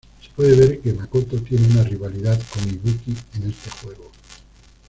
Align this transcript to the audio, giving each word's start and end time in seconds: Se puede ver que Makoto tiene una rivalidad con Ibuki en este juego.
Se 0.19 0.29
puede 0.35 0.55
ver 0.55 0.79
que 0.79 0.93
Makoto 0.93 1.39
tiene 1.43 1.67
una 1.67 1.83
rivalidad 1.83 2.41
con 2.51 2.67
Ibuki 2.67 3.15
en 3.35 3.47
este 3.51 3.69
juego. 3.69 4.09